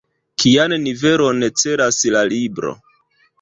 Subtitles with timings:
[0.43, 2.73] Kian nivelon celas la libro?